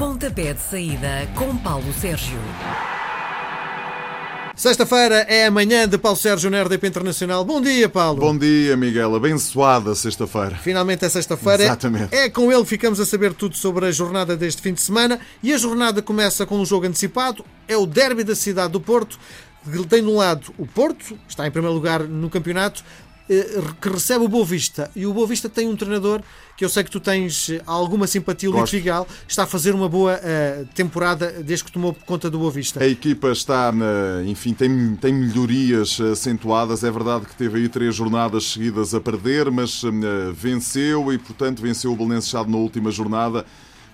Pontapé 0.00 0.54
de 0.54 0.60
saída 0.62 1.28
com 1.36 1.54
Paulo 1.58 1.92
Sérgio. 1.92 2.38
Sexta-feira 4.56 5.26
é 5.28 5.44
amanhã 5.44 5.86
de 5.86 5.98
Paulo 5.98 6.16
Sérgio 6.16 6.50
na 6.50 6.62
RDP 6.62 6.86
Internacional. 6.86 7.44
Bom 7.44 7.60
dia, 7.60 7.86
Paulo. 7.86 8.18
Bom 8.18 8.34
dia, 8.34 8.78
Miguel. 8.78 9.14
Abençoada 9.14 9.94
sexta-feira. 9.94 10.56
Finalmente 10.56 11.04
é 11.04 11.08
sexta-feira. 11.10 11.64
Exatamente. 11.64 12.14
É 12.14 12.30
com 12.30 12.50
ele 12.50 12.62
que 12.62 12.68
ficamos 12.70 12.98
a 12.98 13.04
saber 13.04 13.34
tudo 13.34 13.58
sobre 13.58 13.84
a 13.84 13.92
jornada 13.92 14.34
deste 14.38 14.62
fim 14.62 14.72
de 14.72 14.80
semana. 14.80 15.20
E 15.42 15.52
a 15.52 15.58
jornada 15.58 16.00
começa 16.00 16.46
com 16.46 16.58
um 16.58 16.64
jogo 16.64 16.86
antecipado. 16.86 17.44
É 17.68 17.76
o 17.76 17.84
derby 17.84 18.24
da 18.24 18.34
cidade 18.34 18.72
do 18.72 18.80
Porto. 18.80 19.18
Tem 19.86 20.02
de 20.02 20.08
um 20.08 20.16
lado 20.16 20.50
o 20.56 20.66
Porto, 20.66 21.08
que 21.08 21.28
está 21.28 21.46
em 21.46 21.50
primeiro 21.50 21.74
lugar 21.74 22.00
no 22.04 22.30
campeonato, 22.30 22.82
que 23.80 23.88
recebe 23.88 24.24
o 24.24 24.28
Boa 24.28 24.44
Vista. 24.44 24.90
E 24.96 25.06
o 25.06 25.14
Boa 25.14 25.26
Vista 25.26 25.48
tem 25.48 25.68
um 25.68 25.76
treinador 25.76 26.20
que 26.56 26.64
eu 26.64 26.68
sei 26.68 26.84
que 26.84 26.90
tu 26.90 27.00
tens 27.00 27.48
eh, 27.48 27.62
alguma 27.64 28.06
simpatia, 28.06 28.50
o 28.50 28.54
Lito 28.54 28.68
Figal, 28.68 29.08
está 29.26 29.44
a 29.44 29.46
fazer 29.46 29.74
uma 29.74 29.88
boa 29.88 30.18
uh, 30.18 30.66
temporada 30.74 31.30
desde 31.42 31.64
que 31.64 31.72
tomou 31.72 31.96
conta 32.04 32.28
do 32.28 32.38
Boa 32.38 32.50
Vista. 32.50 32.82
A 32.82 32.86
equipa 32.86 33.30
está, 33.30 33.72
enfim, 34.26 34.52
tem, 34.52 34.94
tem 34.96 35.14
melhorias 35.14 35.98
acentuadas. 36.00 36.84
É 36.84 36.90
verdade 36.90 37.24
que 37.26 37.34
teve 37.34 37.60
aí 37.60 37.68
três 37.68 37.94
jornadas 37.94 38.44
seguidas 38.52 38.92
a 38.94 39.00
perder, 39.00 39.50
mas 39.50 39.82
uh, 39.84 39.90
venceu 40.34 41.12
e, 41.12 41.18
portanto, 41.18 41.62
venceu 41.62 41.92
o 41.92 41.96
Belenenses 41.96 42.32
na 42.32 42.56
última 42.56 42.90
jornada. 42.90 43.46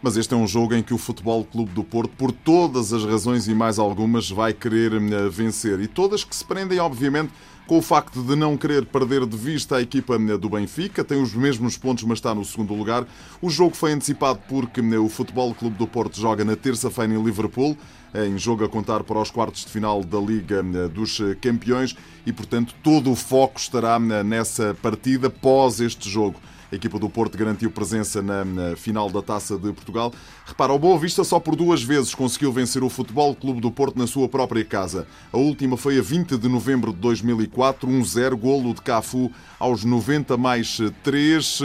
Mas 0.06 0.16
este 0.16 0.34
é 0.34 0.36
um 0.36 0.46
jogo 0.46 0.72
em 0.72 0.84
que 0.84 0.94
o 0.94 0.98
Futebol 0.98 1.44
Clube 1.44 1.72
do 1.72 1.82
Porto, 1.82 2.12
por 2.16 2.30
todas 2.30 2.92
as 2.92 3.04
razões 3.04 3.48
e 3.48 3.54
mais 3.56 3.76
algumas, 3.76 4.30
vai 4.30 4.52
querer 4.52 4.92
vencer. 5.28 5.80
E 5.80 5.88
todas 5.88 6.22
que 6.22 6.36
se 6.36 6.44
prendem, 6.44 6.78
obviamente, 6.78 7.32
com 7.66 7.78
o 7.78 7.82
facto 7.82 8.22
de 8.22 8.36
não 8.36 8.56
querer 8.56 8.86
perder 8.86 9.26
de 9.26 9.36
vista 9.36 9.78
a 9.78 9.82
equipa 9.82 10.16
do 10.16 10.48
Benfica, 10.48 11.02
tem 11.02 11.20
os 11.20 11.34
mesmos 11.34 11.76
pontos, 11.76 12.04
mas 12.04 12.18
está 12.18 12.32
no 12.32 12.44
segundo 12.44 12.72
lugar. 12.72 13.04
O 13.42 13.50
jogo 13.50 13.74
foi 13.74 13.94
antecipado 13.94 14.38
porque 14.48 14.80
o 14.80 15.08
Futebol 15.08 15.52
Clube 15.52 15.76
do 15.76 15.88
Porto 15.88 16.20
joga 16.20 16.44
na 16.44 16.54
terça-feira 16.54 17.12
em 17.12 17.20
Liverpool, 17.20 17.76
em 18.14 18.38
jogo 18.38 18.64
a 18.64 18.68
contar 18.68 19.02
para 19.02 19.20
os 19.20 19.32
quartos 19.32 19.64
de 19.64 19.72
final 19.72 20.04
da 20.04 20.20
Liga 20.20 20.62
dos 20.88 21.20
Campeões, 21.40 21.96
e 22.24 22.32
portanto 22.32 22.76
todo 22.80 23.10
o 23.10 23.16
foco 23.16 23.58
estará 23.58 23.98
nessa 23.98 24.72
partida 24.80 25.28
pós 25.28 25.80
este 25.80 26.08
jogo. 26.08 26.38
A 26.76 26.78
equipa 26.78 26.98
do 26.98 27.08
Porto 27.08 27.38
garantiu 27.38 27.70
presença 27.70 28.20
na, 28.20 28.44
na, 28.44 28.76
final 28.76 29.08
da 29.08 29.22
Taça 29.22 29.56
de 29.56 29.72
Portugal. 29.72 30.12
Repara, 30.44 30.74
o 30.74 30.78
Boa 30.78 30.98
Vista 30.98 31.24
só 31.24 31.40
por 31.40 31.56
duas 31.56 31.82
vezes 31.82 32.14
conseguiu 32.14 32.52
vencer 32.52 32.84
o 32.84 32.90
Futebol 32.90 33.34
Clube 33.34 33.62
do 33.62 33.70
Porto 33.70 33.98
na 33.98 34.06
sua 34.06 34.28
própria 34.28 34.62
casa. 34.62 35.06
A 35.32 35.38
última 35.38 35.78
foi 35.78 35.98
a 35.98 36.02
20 36.02 36.36
de 36.36 36.48
novembro 36.48 36.92
de 36.92 36.98
2004, 36.98 37.88
1-0, 37.88 38.36
golo 38.36 38.74
de 38.74 38.82
Cafu 38.82 39.32
aos 39.58 39.84
90 39.84 40.36
mais 40.36 40.78
3. 41.02 41.60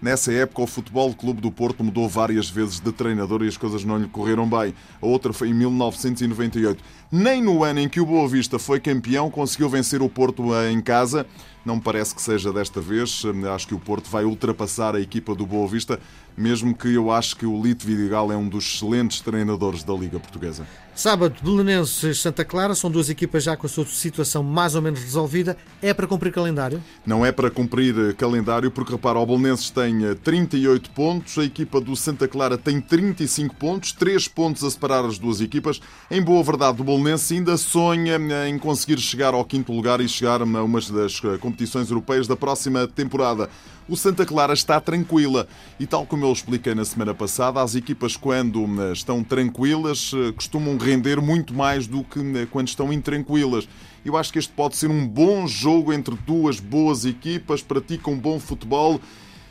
Nessa 0.00 0.32
época, 0.32 0.62
o 0.62 0.66
Futebol 0.66 1.12
Clube 1.12 1.40
do 1.40 1.50
Porto 1.50 1.82
mudou 1.82 2.08
várias 2.08 2.48
vezes 2.48 2.78
de 2.78 2.92
treinador 2.92 3.42
e 3.42 3.48
as 3.48 3.56
coisas 3.56 3.84
não 3.84 3.98
lhe 3.98 4.08
correram 4.08 4.48
bem. 4.48 4.72
A 5.02 5.06
outra 5.06 5.32
foi 5.32 5.48
em 5.48 5.54
1998. 5.54 6.82
Nem 7.10 7.42
no 7.42 7.64
ano 7.64 7.80
em 7.80 7.88
que 7.88 8.00
o 8.00 8.06
Boa 8.06 8.28
Vista 8.28 8.60
foi 8.60 8.78
campeão 8.78 9.28
conseguiu 9.28 9.68
vencer 9.68 10.00
o 10.00 10.08
Porto 10.08 10.44
em 10.70 10.80
casa. 10.80 11.26
Não 11.64 11.76
me 11.76 11.82
parece 11.82 12.14
que 12.14 12.22
seja 12.22 12.52
desta 12.52 12.80
vez. 12.80 13.22
Acho 13.54 13.68
que 13.68 13.74
o 13.74 13.78
Porto 13.78 14.08
vai 14.08 14.24
ultrapassar 14.24 14.94
a 14.94 15.00
equipa 15.00 15.34
do 15.34 15.46
Boa 15.46 15.68
Vista, 15.68 16.00
mesmo 16.36 16.74
que 16.74 16.94
eu 16.94 17.10
acho 17.10 17.36
que 17.36 17.46
o 17.46 17.62
Lito 17.62 17.86
Vidigal 17.86 18.30
é 18.32 18.36
um 18.36 18.48
dos 18.48 18.64
excelentes 18.74 19.20
treinadores 19.20 19.82
da 19.82 19.92
Liga 19.94 20.18
Portuguesa. 20.18 20.66
Sábado, 21.00 21.36
Belenenses 21.42 22.20
Santa 22.20 22.44
Clara, 22.44 22.74
são 22.74 22.90
duas 22.90 23.08
equipas 23.08 23.44
já 23.44 23.56
com 23.56 23.66
a 23.66 23.70
sua 23.70 23.86
situação 23.86 24.42
mais 24.42 24.74
ou 24.74 24.82
menos 24.82 25.00
resolvida. 25.00 25.56
É 25.80 25.94
para 25.94 26.06
cumprir 26.06 26.30
calendário? 26.30 26.82
Não 27.06 27.24
é 27.24 27.32
para 27.32 27.50
cumprir 27.50 27.94
eh, 27.98 28.12
calendário, 28.12 28.70
porque 28.70 28.92
repara, 28.92 29.18
o 29.18 29.24
Belenenses 29.24 29.70
tem 29.70 30.14
38 30.14 30.90
eh, 30.90 30.92
pontos, 30.94 31.38
a 31.38 31.44
equipa 31.44 31.80
do 31.80 31.96
Santa 31.96 32.28
Clara 32.28 32.58
tem 32.58 32.82
35 32.82 33.54
pontos, 33.54 33.92
3 33.92 34.28
pontos 34.28 34.62
a 34.62 34.70
separar 34.70 35.06
as 35.06 35.16
duas 35.16 35.40
equipas. 35.40 35.80
Em 36.10 36.20
boa 36.20 36.42
verdade, 36.42 36.82
o 36.82 36.84
Belenenses 36.84 37.32
ainda 37.32 37.56
sonha 37.56 38.18
eh, 38.20 38.48
em 38.48 38.58
conseguir 38.58 38.98
chegar 38.98 39.32
ao 39.32 39.44
quinto 39.44 39.72
lugar 39.72 40.02
e 40.02 40.08
chegar 40.08 40.42
a 40.42 40.44
uma 40.44 40.80
das 40.80 41.18
competições 41.40 41.88
europeias 41.88 42.26
da 42.26 42.36
próxima 42.36 42.86
temporada. 42.86 43.48
O 43.90 43.96
Santa 43.96 44.24
Clara 44.24 44.52
está 44.52 44.80
tranquila 44.80 45.48
e, 45.80 45.84
tal 45.84 46.06
como 46.06 46.24
eu 46.24 46.32
expliquei 46.32 46.76
na 46.76 46.84
semana 46.84 47.12
passada, 47.12 47.60
as 47.60 47.74
equipas, 47.74 48.16
quando 48.16 48.64
estão 48.92 49.24
tranquilas, 49.24 50.12
costumam 50.36 50.78
render 50.78 51.20
muito 51.20 51.52
mais 51.52 51.88
do 51.88 52.04
que 52.04 52.46
quando 52.52 52.68
estão 52.68 52.92
intranquilas. 52.92 53.68
Eu 54.04 54.16
acho 54.16 54.32
que 54.32 54.38
este 54.38 54.52
pode 54.52 54.76
ser 54.76 54.88
um 54.88 55.04
bom 55.08 55.44
jogo 55.48 55.92
entre 55.92 56.14
duas 56.24 56.60
boas 56.60 57.04
equipas, 57.04 57.62
praticam 57.62 58.16
bom 58.16 58.38
futebol 58.38 59.00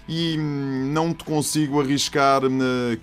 e 0.08 0.38
hum, 0.40 0.90
não 0.94 1.14
te 1.14 1.26
consigo 1.26 1.82
arriscar 1.82 2.42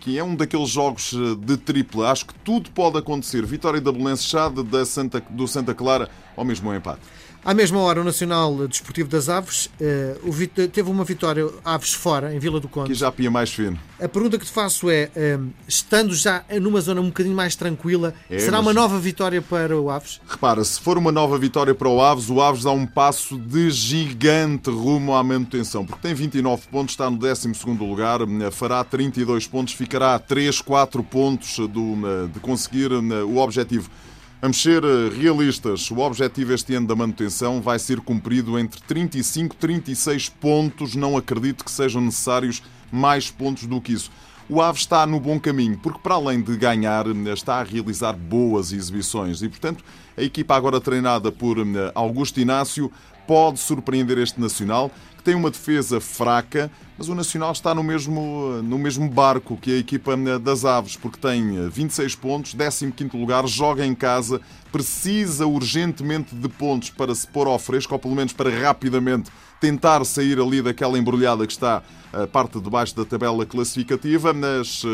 que 0.01 0.19
é 0.19 0.25
um 0.25 0.35
daqueles 0.35 0.71
jogos 0.71 1.13
eh, 1.13 1.37
de 1.39 1.57
tripla. 1.59 2.11
Acho 2.11 2.27
que 2.27 2.35
tudo 2.37 2.71
pode 2.71 2.99
acontecer. 2.99 3.45
Vitória 3.47 3.81
da 3.81 3.93
Belenense 3.93 4.25
Chade 4.25 4.63
da 4.65 4.85
Santa, 4.87 5.23
do 5.31 5.47
Santa 5.47 5.75
Clara 5.75 6.09
ou 6.37 6.45
mesmo 6.45 6.71
um 6.71 6.75
empate. 6.75 7.01
À 7.47 7.55
mesma 7.55 7.79
hora, 7.79 8.01
o 8.01 8.05
Nacional 8.05 8.67
Desportivo 8.67 9.09
das 9.09 9.29
Aves 9.29 9.67
uh, 9.81 10.69
teve 10.73 10.91
uma 10.91 11.05
vitória 11.05 11.49
Aves 11.65 11.93
fora, 11.93 12.35
em 12.35 12.41
Vila 12.41 12.59
do 12.59 12.67
Conde. 12.67 12.89
Que 12.89 12.95
já 12.95 13.13
pia 13.13 13.31
mais 13.31 13.53
fino. 13.53 13.79
A 14.01 14.09
pergunta 14.09 14.37
que 14.37 14.45
te 14.45 14.51
faço 14.51 14.91
é, 14.91 15.09
uh, 15.15 15.49
estando 15.69 16.13
já 16.13 16.45
numa 16.61 16.81
zona 16.81 17.01
um 17.01 17.07
bocadinho 17.07 17.37
mais 17.37 17.55
tranquila, 17.55 18.13
é, 18.29 18.41
será 18.41 18.57
mas... 18.57 18.67
uma 18.67 18.73
nova 18.73 18.99
vitória 18.99 19.41
para 19.41 19.81
o 19.81 19.89
Aves? 19.89 20.21
Repara, 20.27 20.65
se 20.65 20.81
for 20.81 20.99
uma 20.99 21.13
nova 21.13 21.39
vitória 21.39 21.73
para 21.73 21.89
o 21.89 22.03
Aves, 22.03 22.29
o 22.29 22.41
Aves 22.41 22.65
dá 22.65 22.73
um 22.73 22.85
passo 22.85 23.39
de 23.39 23.71
gigante 23.71 24.69
rumo 24.69 25.15
à 25.15 25.23
manutenção, 25.23 25.87
porque 25.87 26.03
tem 26.03 26.15
29 26.15 26.67
pontos, 26.67 26.95
está 26.95 27.09
no 27.09 27.17
12 27.17 27.49
lugar, 27.79 28.19
fará 28.51 28.83
32 28.83 29.47
pontos, 29.47 29.73
ficará 29.73 30.17
a 30.17 30.19
3, 30.19 30.61
4 30.63 31.01
pontos 31.05 31.59
do, 31.59 32.27
de 32.27 32.41
conseguir 32.41 32.91
o 32.91 33.37
objetivo. 33.37 33.89
Vamos 34.47 34.63
ser 34.63 34.85
eh, 34.85 35.09
realistas. 35.09 35.91
O 35.91 35.99
objetivo 35.99 36.53
este 36.53 36.73
ano 36.77 36.87
da 36.87 36.95
manutenção 36.95 37.61
vai 37.61 37.81
ser 37.81 38.01
cumprido 38.01 38.57
entre 38.57 38.81
35 38.81 39.57
e 39.57 39.59
36 39.59 40.29
pontos. 40.29 40.95
Não 40.95 41.17
acredito 41.17 41.65
que 41.65 41.71
sejam 41.71 42.01
necessários 42.01 42.63
mais 42.93 43.29
pontos 43.29 43.67
do 43.67 43.81
que 43.81 43.93
isso. 43.93 44.09
O 44.49 44.63
Ave 44.63 44.79
está 44.79 45.05
no 45.05 45.19
bom 45.19 45.41
caminho, 45.41 45.77
porque 45.83 45.99
para 45.99 46.15
além 46.15 46.41
de 46.41 46.57
ganhar, 46.57 47.07
está 47.35 47.57
a 47.57 47.65
realizar 47.65 48.13
boas 48.13 48.73
exibições 48.73 49.43
e, 49.43 49.49
portanto, 49.49 49.83
a 50.17 50.23
equipa 50.23 50.55
agora 50.55 50.81
treinada 50.81 51.33
por 51.33 51.59
eh, 51.59 51.91
Augusto 51.93 52.39
Inácio 52.39 52.93
pode 53.27 53.59
surpreender 53.59 54.17
este 54.17 54.41
Nacional, 54.41 54.93
tem 55.27 55.35
uma 55.35 55.51
defesa 55.51 56.01
fraca, 56.01 56.71
mas 56.97 57.09
o 57.09 57.15
Nacional 57.15 57.51
está 57.51 57.75
no 57.75 57.83
mesmo, 57.83 58.63
no 58.63 58.79
mesmo 58.79 59.09
barco 59.11 59.57
que 59.57 59.75
a 59.75 59.79
equipa 59.79 60.13
eh, 60.13 60.39
das 60.39 60.65
Aves, 60.65 60.95
porque 60.95 61.19
tem 61.19 61.69
26 61.69 62.13
eh, 62.13 62.17
pontos, 62.17 62.55
15 62.55 63.17
lugar, 63.17 63.45
joga 63.49 63.85
em 63.85 63.93
casa, 63.93 64.41
precisa 64.71 65.45
urgentemente 65.45 66.33
de 66.33 66.49
pontos 66.49 66.91
para 66.91 67.13
se 67.13 67.27
pôr 67.27 67.49
ao 67.49 67.59
fresco, 67.59 67.93
ou 67.93 67.99
pelo 67.99 68.15
menos 68.15 68.33
para 68.33 68.57
rapidamente 68.57 69.29
tentar 69.61 70.05
sair 70.05 70.39
ali 70.39 70.63
daquela 70.63 70.97
embrulhada 70.97 71.45
que 71.45 71.53
está 71.53 71.83
a 72.13 72.23
eh, 72.23 72.27
parte 72.29 72.61
de 72.61 72.71
baixo 72.71 72.95
da 72.95 73.05
tabela 73.05 73.45
classificativa, 73.45 74.33
mas 74.33 74.85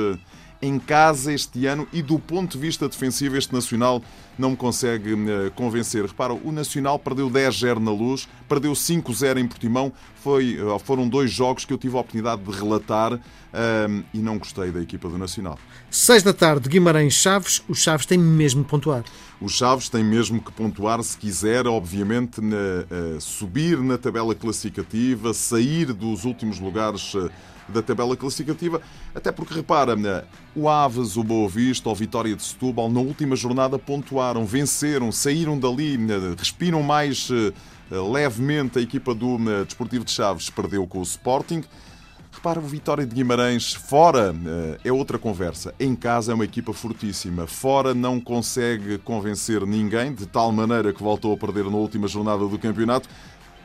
em 0.63 0.79
casa 0.79 1.33
este 1.33 1.67
ano 1.67 1.89
e 1.93 2.01
do 2.01 2.21
ponto 2.21 2.53
de 2.53 2.59
vista 2.59 2.89
defensivo 2.89 3.37
este 3.37 3.53
Nacional 3.53 4.01
não 4.39 4.51
me 4.51 4.57
consegue 4.57 5.13
uh, 5.13 5.51
convencer. 5.55 6.07
Repara, 6.07 6.33
o 6.33 6.53
Nacional 6.53 6.99
perdeu 6.99 7.29
10-0 7.29 7.79
na 7.79 7.91
Luz, 7.91 8.29
perdeu 8.49 8.73
5-0 8.73 9.39
em 9.39 9.47
Portimão. 9.47 9.93
Foi, 10.23 10.59
uh, 10.63 10.79
foram 10.79 11.09
dois 11.09 11.31
jogos 11.31 11.65
que 11.65 11.73
eu 11.73 11.79
tive 11.79 11.97
a 11.97 12.01
oportunidade 12.01 12.43
de 12.43 12.51
relatar 12.51 13.15
uh, 13.15 13.19
e 14.15 14.19
não 14.19 14.39
gostei 14.39 14.71
da 14.71 14.81
equipa 14.81 15.09
do 15.09 15.19
Nacional. 15.19 15.59
6 15.91 16.23
da 16.23 16.33
tarde, 16.33 16.69
Guimarães-Chaves. 16.69 17.63
Os 17.69 17.81
Chaves 17.81 18.07
têm 18.07 18.19
mesmo 18.19 18.63
de 18.63 18.69
pontuar. 18.69 19.05
Os 19.41 19.53
Chaves 19.53 19.89
têm 19.89 20.05
mesmo 20.05 20.41
que 20.41 20.53
pontuar 20.53 21.03
se 21.03 21.19
quiser, 21.19 21.67
obviamente, 21.67 22.41
na, 22.41 22.87
subir 23.21 23.77
na 23.79 23.99
tabela 23.99 24.37
classificativa, 24.37 25.35
sair 25.35 25.93
dos 25.93 26.25
últimos 26.25 26.61
lugares 26.61 27.13
da 27.69 27.83
tabela 27.83 28.17
classificativa, 28.17 28.81
até 29.15 29.31
porque 29.31 29.55
repara, 29.55 29.97
o 30.55 30.69
Aves, 30.69 31.17
o 31.17 31.25
Boa 31.25 31.49
Vista, 31.49 31.89
o 31.89 31.95
Vitória 31.95 32.35
de 32.35 32.43
Setúbal, 32.43 32.91
na 32.91 33.01
última 33.01 33.37
jornada 33.37 33.79
pontuaram, 33.79 34.45
venceram, 34.45 35.11
saíram 35.13 35.59
dali, 35.59 35.99
respiram 36.37 36.83
mais 36.83 37.29
eh, 37.31 37.53
levemente. 37.91 38.79
A 38.79 38.83
equipa 38.83 39.15
do 39.15 39.39
Desportivo 39.65 40.05
de 40.05 40.11
Chaves 40.11 40.51
perdeu 40.51 40.87
com 40.87 40.99
o 40.99 41.03
Sporting. 41.03 41.63
Repara, 42.33 42.59
o 42.59 42.63
Vitória 42.63 43.07
de 43.07 43.15
Guimarães, 43.15 43.75
fora 43.75 44.35
eh, 44.35 44.79
é 44.87 44.93
outra 44.93 45.19
conversa. 45.19 45.75
Em 45.79 45.95
casa 45.95 46.33
é 46.33 46.35
uma 46.35 46.45
equipa 46.45 46.73
fortíssima. 46.73 47.47
Fora 47.47 47.93
não 47.93 48.19
consegue 48.19 48.99
convencer 48.99 49.67
ninguém, 49.67 50.15
de 50.15 50.27
tal 50.27 50.51
maneira 50.51 50.93
que 50.93 51.03
voltou 51.03 51.35
a 51.35 51.37
perder 51.37 51.65
na 51.65 51.77
última 51.77 52.09
jornada 52.09 52.47
do 52.47 52.59
campeonato 52.59 53.09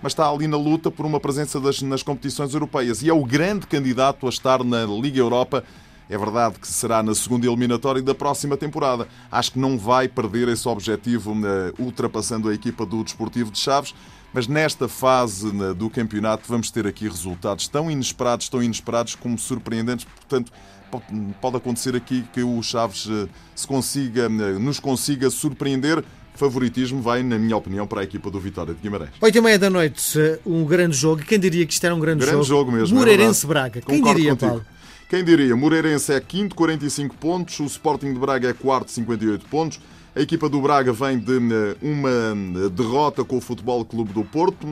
mas 0.01 0.11
está 0.11 0.29
ali 0.29 0.47
na 0.47 0.57
luta 0.57 0.91
por 0.91 1.05
uma 1.05 1.19
presença 1.19 1.59
das, 1.59 1.81
nas 1.81 2.03
competições 2.03 2.53
europeias 2.53 3.01
e 3.01 3.09
é 3.09 3.13
o 3.13 3.23
grande 3.25 3.67
candidato 3.67 4.25
a 4.25 4.29
estar 4.29 4.63
na 4.63 4.85
Liga 4.85 5.19
Europa 5.19 5.63
É 6.09 6.17
verdade 6.17 6.57
que 6.59 6.67
será 6.67 7.03
na 7.03 7.13
segunda 7.13 7.45
eliminatória 7.47 8.01
da 8.01 8.15
próxima 8.15 8.55
temporada. 8.55 9.07
Acho 9.29 9.51
que 9.51 9.59
não 9.59 9.77
vai 9.77 10.07
perder 10.07 10.47
esse 10.47 10.67
objetivo 10.67 11.35
ultrapassando 11.77 12.47
a 12.47 12.53
equipa 12.53 12.85
do 12.85 13.03
Desportivo 13.03 13.51
de 13.51 13.59
Chaves. 13.59 13.93
Mas 14.33 14.47
nesta 14.47 14.87
fase 14.87 15.51
do 15.73 15.89
campeonato 15.89 16.43
vamos 16.47 16.69
ter 16.69 16.85
aqui 16.85 17.07
resultados 17.07 17.67
tão 17.67 17.89
inesperados, 17.89 18.47
tão 18.49 18.61
inesperados 18.61 19.15
como 19.15 19.37
surpreendentes. 19.37 20.05
Portanto, 20.05 20.51
pode 21.41 21.57
acontecer 21.57 21.95
aqui 21.95 22.23
que 22.33 22.43
o 22.43 22.61
Chaves 22.61 23.07
eh, 23.09 23.27
se 23.55 23.67
consiga, 23.67 24.25
eh, 24.25 24.59
nos 24.59 24.79
consiga 24.79 25.29
surpreender. 25.29 26.03
Favoritismo 26.37 27.01
vai, 27.01 27.23
na 27.23 27.37
minha 27.37 27.57
opinião, 27.57 27.87
para 27.87 28.01
a 28.01 28.03
equipa 28.03 28.29
do 28.29 28.39
Vitória 28.39 28.73
de 28.73 28.79
Guimarães. 28.79 29.09
Oito 29.19 29.37
e 29.37 29.41
meia 29.41 29.57
da 29.59 29.69
noite, 29.69 30.19
eh, 30.19 30.39
um 30.45 30.63
grande 30.63 30.95
jogo. 30.95 31.23
Quem 31.23 31.39
diria 31.39 31.65
que 31.65 31.73
isto 31.73 31.83
era 31.83 31.93
um 31.95 31.99
grande, 31.99 32.19
grande 32.19 32.31
jogo? 32.33 32.43
jogo 32.45 32.71
mesmo. 32.71 32.95
É 32.95 32.99
Moreirense-Braga. 32.99 33.79
É 33.79 33.81
Quem 33.81 34.03
diria, 34.03 34.29
contigo. 34.31 34.51
Paulo? 34.51 34.65
Quem 35.09 35.23
diria? 35.23 35.55
Moreirense 35.55 36.13
é 36.13 36.19
quinto, 36.19 36.53
45 36.55 37.15
pontos. 37.15 37.59
O 37.59 37.65
Sporting 37.65 38.13
de 38.13 38.19
Braga 38.19 38.49
é 38.49 38.53
quarto, 38.53 38.91
58 38.91 39.45
pontos. 39.47 39.79
A 40.15 40.21
equipa 40.21 40.47
do 40.49 40.61
Braga 40.61 40.91
vem 40.93 41.17
de 41.19 41.37
uma 41.81 42.69
derrota 42.69 43.23
com 43.23 43.37
o 43.37 43.41
Futebol 43.41 43.83
Clube 43.85 44.13
do 44.13 44.23
Porto. 44.23 44.67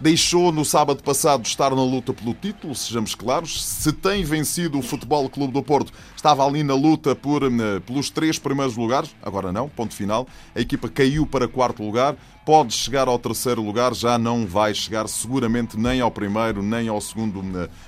Deixou 0.00 0.50
no 0.50 0.64
sábado 0.64 1.04
passado 1.04 1.46
estar 1.46 1.70
na 1.70 1.82
luta 1.82 2.12
pelo 2.12 2.34
título, 2.34 2.74
sejamos 2.74 3.14
claros. 3.14 3.64
Se 3.64 3.92
tem 3.92 4.24
vencido 4.24 4.76
o 4.76 4.82
Futebol 4.82 5.30
Clube 5.30 5.52
do 5.52 5.62
Porto, 5.62 5.92
estava 6.16 6.44
ali 6.44 6.64
na 6.64 6.74
luta 6.74 7.14
por, 7.14 7.42
pelos 7.86 8.10
três 8.10 8.36
primeiros 8.36 8.76
lugares. 8.76 9.14
Agora 9.22 9.52
não, 9.52 9.68
ponto 9.68 9.94
final. 9.94 10.26
A 10.52 10.60
equipa 10.60 10.88
caiu 10.88 11.24
para 11.24 11.46
quarto 11.46 11.82
lugar. 11.82 12.16
Pode 12.44 12.74
chegar 12.74 13.08
ao 13.08 13.18
terceiro 13.18 13.62
lugar, 13.62 13.94
já 13.94 14.18
não 14.18 14.46
vai 14.46 14.74
chegar 14.74 15.08
seguramente 15.08 15.78
nem 15.78 16.02
ao 16.02 16.10
primeiro 16.10 16.62
nem 16.62 16.88
ao 16.88 17.00
segundo 17.00 17.40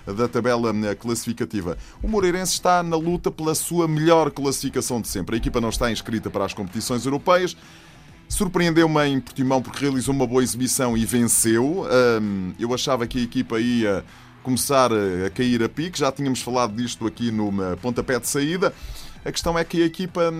da 0.06 0.26
tabela 0.26 0.72
classificativa. 0.94 1.76
O 2.02 2.08
Moreirense 2.08 2.52
está 2.52 2.82
na 2.82 2.96
luta 2.96 3.30
pela 3.30 3.54
sua 3.54 3.86
melhor 3.86 4.30
classificação 4.30 4.98
de 5.00 5.08
sempre. 5.08 5.34
A 5.34 5.38
equipa 5.38 5.60
não 5.60 5.68
está 5.68 5.90
inscrita 5.90 6.30
para 6.30 6.46
as 6.46 6.54
competições 6.54 7.04
europeias. 7.04 7.54
Surpreendeu-me 8.28 9.06
em 9.06 9.20
Portimão 9.20 9.62
porque 9.62 9.80
realizou 9.80 10.14
uma 10.14 10.26
boa 10.26 10.42
exibição 10.42 10.96
e 10.96 11.04
venceu. 11.04 11.86
Eu 12.58 12.74
achava 12.74 13.06
que 13.06 13.18
a 13.18 13.22
equipa 13.22 13.60
ia 13.60 14.04
começar 14.42 14.90
a 14.92 15.30
cair 15.30 15.62
a 15.62 15.68
pique, 15.68 15.98
já 15.98 16.12
tínhamos 16.12 16.40
falado 16.40 16.76
disto 16.76 17.06
aqui 17.06 17.30
no 17.30 17.52
pontapé 17.78 18.18
de 18.20 18.28
saída. 18.28 18.72
A 19.24 19.32
questão 19.32 19.58
é 19.58 19.64
que 19.64 19.82
a 19.82 19.86
equipa 19.86 20.32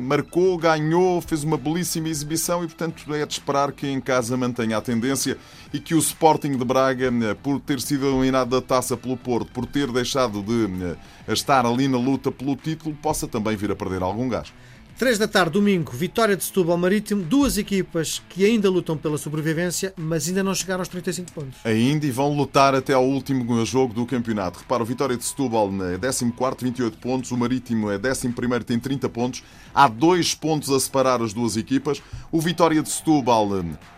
marcou, 0.00 0.56
ganhou, 0.56 1.20
fez 1.20 1.42
uma 1.42 1.56
belíssima 1.56 2.08
exibição 2.08 2.62
e, 2.62 2.68
portanto, 2.68 3.12
é 3.12 3.26
de 3.26 3.32
esperar 3.32 3.72
que 3.72 3.88
em 3.88 4.00
casa 4.00 4.36
mantenha 4.36 4.76
a 4.76 4.80
tendência 4.80 5.36
e 5.72 5.80
que 5.80 5.92
o 5.92 5.98
Sporting 5.98 6.56
de 6.56 6.64
Braga, 6.64 7.10
por 7.42 7.58
ter 7.58 7.80
sido 7.80 8.06
eliminado 8.06 8.50
da 8.50 8.60
taça 8.60 8.96
pelo 8.96 9.16
Porto, 9.16 9.50
por 9.50 9.66
ter 9.66 9.90
deixado 9.90 10.40
de 10.40 10.96
estar 11.32 11.66
ali 11.66 11.88
na 11.88 11.98
luta 11.98 12.30
pelo 12.30 12.54
título, 12.54 12.94
possa 12.94 13.26
também 13.26 13.56
vir 13.56 13.72
a 13.72 13.76
perder 13.76 14.02
algum 14.02 14.28
gás. 14.28 14.52
3 14.98 15.16
da 15.16 15.28
tarde, 15.28 15.52
domingo, 15.52 15.92
vitória 15.92 16.36
de 16.36 16.42
Setúbal 16.42 16.76
Marítimo, 16.76 17.22
duas 17.22 17.56
equipas 17.56 18.20
que 18.28 18.44
ainda 18.44 18.68
lutam 18.68 18.96
pela 18.96 19.16
sobrevivência, 19.16 19.94
mas 19.96 20.26
ainda 20.26 20.42
não 20.42 20.52
chegaram 20.52 20.80
aos 20.80 20.88
35 20.88 21.30
pontos. 21.30 21.60
Ainda 21.64 22.04
e 22.04 22.10
vão 22.10 22.36
lutar 22.36 22.74
até 22.74 22.94
ao 22.94 23.06
último 23.06 23.64
jogo 23.64 23.94
do 23.94 24.04
campeonato. 24.04 24.58
Repara, 24.58 24.82
Vitória 24.82 25.16
de 25.16 25.24
Setúbal 25.24 25.70
é 25.84 25.96
14, 25.96 26.64
28 26.64 26.98
pontos, 26.98 27.30
o 27.30 27.36
Marítimo 27.36 27.88
é 27.92 27.96
11, 27.96 28.64
tem 28.66 28.80
30 28.80 29.08
pontos. 29.08 29.44
Há 29.72 29.86
dois 29.86 30.34
pontos 30.34 30.68
a 30.68 30.80
separar 30.80 31.22
as 31.22 31.32
duas 31.32 31.56
equipas. 31.56 32.02
O 32.32 32.40
Vitória 32.40 32.82
de 32.82 32.90
Setúbal, 32.90 33.50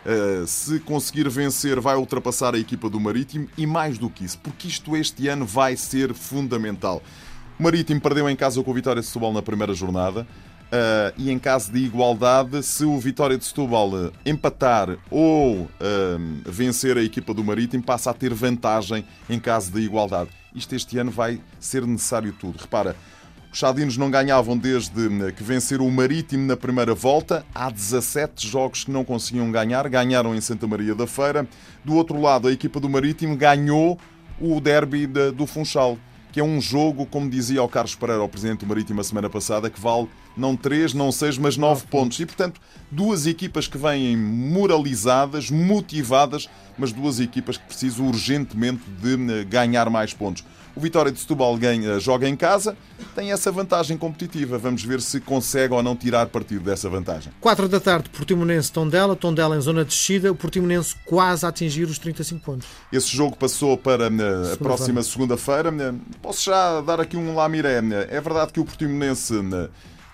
eh, 0.05 0.45
se 0.47 0.81
conseguir 0.81 1.31
vencer, 1.31 1.81
vai 1.81 1.97
ultrapassar 1.97 2.55
a 2.55 2.59
equipa 2.59 2.91
do 2.91 3.01
Marítimo 3.01 3.49
e 3.57 3.67
mais 3.67 3.97
do 3.97 4.11
que 4.11 4.23
isso, 4.23 4.39
porque 4.41 4.69
isto 4.69 4.95
este 4.95 5.29
ano 5.29 5.47
vai 5.47 5.79
ser 5.79 6.13
fundamental. 6.13 7.03
O 7.59 7.63
Marítimo 7.63 8.03
perdeu 8.03 8.29
em 8.29 8.37
casa 8.37 8.63
com 8.63 8.71
o 8.71 8.75
Vitória 8.75 9.01
de 9.01 9.07
Setúbal 9.07 9.33
na 9.33 9.41
primeira 9.41 9.73
jornada. 9.73 10.27
Uh, 10.71 11.13
e 11.19 11.31
em 11.33 11.39
caso 11.39 11.73
de 11.73 11.81
igualdade, 11.81 12.63
se 12.63 12.85
o 12.85 12.97
Vitória 12.97 13.37
de 13.37 13.45
Setúbal 13.45 14.13
empatar 14.25 14.97
ou 15.11 15.63
uh, 15.63 15.69
vencer 16.47 16.97
a 16.97 17.03
equipa 17.03 17.35
do 17.35 17.43
Marítimo, 17.43 17.83
passa 17.83 18.11
a 18.11 18.15
ter 18.15 18.33
vantagem 18.33 19.05
em 19.29 19.41
caso 19.41 19.73
de 19.73 19.81
igualdade. 19.81 20.31
Isto 20.55 20.77
este 20.77 20.97
ano 20.97 21.11
vai 21.11 21.41
ser 21.59 21.85
necessário 21.85 22.33
tudo. 22.33 22.59
Repara, 22.61 22.95
os 23.53 23.59
Chadinos 23.59 23.97
não 23.97 24.09
ganhavam 24.09 24.57
desde 24.57 25.33
que 25.33 25.43
venceram 25.43 25.89
o 25.89 25.91
Marítimo 25.91 26.47
na 26.47 26.57
primeira 26.57 26.95
volta. 26.95 27.45
Há 27.53 27.69
17 27.69 28.47
jogos 28.47 28.85
que 28.85 28.93
não 28.93 29.05
conseguiam 29.05 29.51
ganhar. 29.51 29.89
Ganharam 29.89 30.37
em 30.37 30.41
Santa 30.41 30.69
Maria 30.69 30.95
da 30.95 31.07
Feira. 31.07 31.49
Do 31.85 31.95
outro 31.95 32.21
lado, 32.21 32.47
a 32.47 32.53
equipa 32.53 32.79
do 32.79 32.89
Marítimo 32.89 33.37
ganhou 33.37 33.99
o 34.41 34.61
derby 34.61 35.07
do 35.07 35.47
Funchal 35.47 35.99
que 36.33 36.41
é 36.41 36.45
um 36.45 36.61
jogo, 36.61 37.07
como 37.07 37.29
dizia 37.29 37.63
o 37.63 37.69
Carlos 37.69 37.95
Pereira, 37.95 38.23
o 38.23 38.29
Presidente 38.29 38.61
do 38.61 38.67
Marítimo, 38.67 39.01
a 39.01 39.05
semana 39.05 39.29
passada, 39.29 39.69
que 39.69 39.81
vale 39.81 40.09
não 40.37 40.57
3, 40.57 40.95
não 40.95 41.11
6, 41.13 41.39
mas 41.39 41.57
9 41.57 41.87
pontos. 41.87 42.19
E, 42.21 42.27
portanto, 42.27 42.61
duas 42.91 43.27
equipas 43.27 43.67
que 43.67 43.79
vêm 43.79 44.17
moralizadas, 44.17 45.51
motivadas, 45.51 46.49
mas 46.79 46.93
duas 46.93 47.21
equipas 47.21 47.57
que 47.57 47.65
precisam 47.65 48.07
urgentemente 48.07 48.83
de 49.03 49.15
eh, 49.33 49.45
ganhar 49.45 49.91
mais 49.91 50.13
pontos. 50.13 50.45
O 50.75 50.81
Vitória 50.81 51.11
de 51.11 51.19
Setúbal 51.19 51.57
ganha, 51.57 51.99
joga 51.99 52.29
em 52.29 52.37
casa, 52.37 52.77
tem 53.15 53.33
essa 53.33 53.51
vantagem 53.51 53.97
competitiva. 53.99 54.57
Vamos 54.57 54.85
ver 54.85 55.01
se 55.01 55.21
consegue 55.21 55.75
ou 55.75 55.83
não 55.83 55.97
tirar 55.97 56.27
partido 56.29 56.65
dessa 56.65 56.89
vantagem. 56.89 57.33
4 57.41 57.69
da 57.69 57.81
tarde, 57.81 58.09
Portimonense 58.09 58.71
Tondela, 58.71 59.17
Tondela 59.17 59.57
em 59.57 59.61
zona 59.61 59.85
de 59.85 59.91
descida, 59.91 60.31
o 60.31 60.35
Portimonense 60.35 60.95
quase 61.05 61.45
a 61.45 61.49
atingir 61.49 61.85
os 61.85 61.99
35 61.99 62.45
pontos. 62.45 62.69
Esse 62.93 63.09
jogo 63.09 63.37
passou 63.37 63.77
para 63.77 64.07
eh, 64.07 64.53
a 64.55 64.57
próxima 64.57 65.03
segunda-feira. 65.03 65.75
Eh, 65.77 65.95
posso 66.23 66.45
já 66.45 66.81
dar 66.81 67.01
aqui 67.01 67.17
um 67.17 67.35
lamiré. 67.35 67.81
É 68.09 68.21
verdade 68.21 68.53
que 68.53 68.61
o 68.61 68.65
Portimonense 68.65 69.35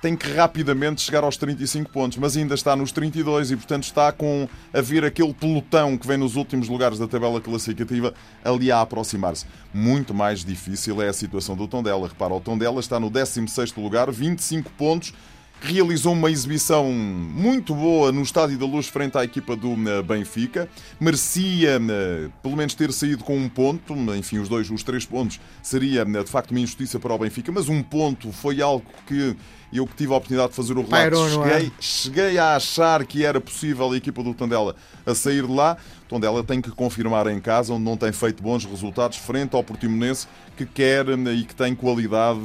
tem 0.06 0.14
que 0.14 0.30
rapidamente 0.30 1.00
chegar 1.00 1.24
aos 1.24 1.36
35 1.36 1.90
pontos, 1.90 2.16
mas 2.16 2.36
ainda 2.36 2.54
está 2.54 2.76
nos 2.76 2.92
32 2.92 3.50
e, 3.50 3.56
portanto, 3.56 3.82
está 3.82 4.12
com 4.12 4.48
a 4.72 4.80
vir 4.80 5.04
aquele 5.04 5.34
pelotão 5.34 5.98
que 5.98 6.06
vem 6.06 6.16
nos 6.16 6.36
últimos 6.36 6.68
lugares 6.68 6.96
da 6.96 7.08
tabela 7.08 7.40
classificativa 7.40 8.14
ali 8.44 8.70
a 8.70 8.80
aproximar-se. 8.80 9.46
Muito 9.74 10.14
mais 10.14 10.44
difícil 10.44 11.02
é 11.02 11.08
a 11.08 11.12
situação 11.12 11.56
do 11.56 11.66
Tondela. 11.66 12.06
Repara, 12.06 12.32
o 12.32 12.40
Tondela 12.40 12.78
está 12.78 13.00
no 13.00 13.10
16º 13.10 13.82
lugar, 13.82 14.08
25 14.12 14.70
pontos, 14.78 15.12
realizou 15.60 16.12
uma 16.12 16.30
exibição 16.30 16.92
muito 16.92 17.74
boa 17.74 18.12
no 18.12 18.22
Estádio 18.22 18.58
da 18.58 18.66
Luz 18.66 18.86
frente 18.86 19.16
à 19.16 19.24
equipa 19.24 19.56
do 19.56 19.72
eh, 19.88 20.02
Benfica. 20.02 20.68
Merecia, 21.00 21.80
eh, 21.80 22.28
pelo 22.42 22.56
menos, 22.56 22.74
ter 22.74 22.92
saído 22.92 23.24
com 23.24 23.36
um 23.36 23.48
ponto. 23.48 23.94
Enfim, 24.14 24.38
os 24.38 24.48
dois, 24.48 24.70
os 24.70 24.82
três 24.82 25.04
pontos 25.04 25.40
seria 25.62 26.02
eh, 26.02 26.24
de 26.24 26.30
facto 26.30 26.50
uma 26.50 26.60
injustiça 26.60 26.98
para 26.98 27.12
o 27.12 27.18
Benfica, 27.18 27.50
mas 27.50 27.68
um 27.68 27.82
ponto 27.82 28.30
foi 28.32 28.60
algo 28.60 28.86
que 29.06 29.36
eu 29.72 29.86
que 29.86 29.94
tive 29.94 30.12
a 30.12 30.16
oportunidade 30.16 30.50
de 30.50 30.56
fazer 30.56 30.76
o 30.76 30.82
relato, 30.82 31.16
cheguei, 31.28 31.72
cheguei 31.80 32.38
a 32.38 32.56
achar 32.56 33.04
que 33.04 33.24
era 33.24 33.40
possível 33.40 33.90
a 33.90 33.96
equipa 33.96 34.22
do 34.22 34.32
Tondela 34.32 34.76
a 35.04 35.14
sair 35.14 35.46
de 35.46 35.52
lá. 35.52 35.76
Tondela 36.08 36.44
tem 36.44 36.60
que 36.60 36.70
confirmar 36.70 37.26
em 37.26 37.40
casa, 37.40 37.72
onde 37.72 37.82
não 37.82 37.96
tem 37.96 38.12
feito 38.12 38.42
bons 38.42 38.64
resultados, 38.64 39.18
frente 39.18 39.56
ao 39.56 39.64
Portimonense, 39.64 40.28
que 40.56 40.64
quer 40.64 41.06
e 41.08 41.44
que 41.44 41.54
tem 41.54 41.74
qualidade, 41.74 42.38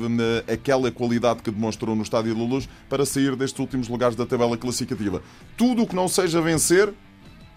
aquela 0.51 0.91
qualidade 0.91 1.43
que 1.43 1.51
demonstrou 1.51 1.95
no 1.95 2.01
Estádio 2.01 2.33
da 2.33 2.41
Luz, 2.41 2.67
para 2.89 3.05
sair 3.05 3.35
destes 3.35 3.59
últimos 3.59 3.87
lugares 3.87 4.15
da 4.15 4.25
tabela 4.25 4.57
classificativa. 4.57 5.21
Tudo 5.55 5.83
o 5.83 5.87
que 5.87 5.95
não 5.95 6.07
seja 6.07 6.41
vencer 6.41 6.91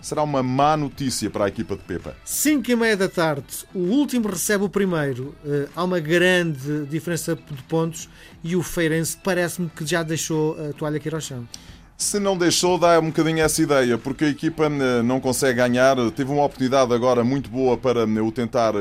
será 0.05 0.23
uma 0.23 0.43
má 0.43 0.77
notícia 0.77 1.31
para 1.31 1.47
a 1.47 1.49
equipa 1.49 1.75
de 1.77 1.83
Pepa. 1.83 2.15
5 2.25 2.71
e 2.71 2.77
meia 2.77 2.97
da 2.97 3.09
tarde, 3.09 3.47
o 3.75 3.79
último 3.79 4.29
recebe 4.29 4.65
o 4.65 4.69
primeiro. 4.69 5.35
Uh, 5.43 5.69
há 5.75 5.83
uma 5.83 5.99
grande 5.99 6.85
diferença 6.87 7.35
de 7.35 7.63
pontos 7.63 8.09
e 8.43 8.55
o 8.55 8.63
Feirense 8.63 9.17
parece-me 9.17 9.71
que 9.71 9.87
já 9.87 10.03
deixou 10.03 10.57
a 10.61 10.75
toalha 10.75 10.99
aqui 10.99 11.13
ao 11.13 11.21
chão. 11.21 11.49
Se 11.97 12.19
não 12.19 12.37
deixou, 12.37 12.77
dá 12.77 12.99
um 12.99 13.07
bocadinho 13.07 13.41
essa 13.41 13.63
ideia, 13.63 13.97
porque 13.97 14.25
a 14.25 14.29
equipa 14.29 14.65
eh, 14.65 15.03
não 15.03 15.21
consegue 15.21 15.59
ganhar. 15.59 15.97
Teve 16.11 16.33
uma 16.33 16.45
oportunidade 16.45 16.93
agora 16.93 17.23
muito 17.23 17.49
boa 17.49 17.77
para 17.77 18.01
eh, 18.01 18.21
o 18.21 18.33
tentar 18.33 18.75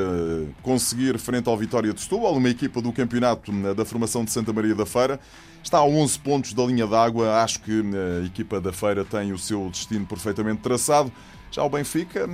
conseguir 0.63 1.20
frente 1.20 1.48
ao 1.48 1.55
Vitória 1.55 1.93
de 1.93 2.01
Setúbal, 2.01 2.36
uma 2.36 2.50
equipa 2.50 2.82
do 2.82 2.91
campeonato 2.91 3.51
da 3.75 3.86
formação 3.86 4.25
de 4.25 4.32
Santa 4.32 4.51
Maria 4.51 4.74
da 4.74 4.86
Feira. 4.86 5.20
Está 5.63 5.77
a 5.77 5.86
11 5.86 6.20
pontos 6.20 6.53
da 6.53 6.63
linha 6.63 6.88
d'água. 6.88 7.43
Acho 7.43 7.62
que 7.62 7.84
a 8.22 8.25
equipa 8.25 8.60
da 8.60 8.74
Feira 8.74 9.05
tem 9.05 9.32
o 9.32 9.38
seu 9.38 9.70
destino 9.70 10.08
perfeitamente 10.08 10.62
traçado. 10.62 11.12
Já 11.51 11.63
o 11.63 11.70
Benfica 11.70 12.27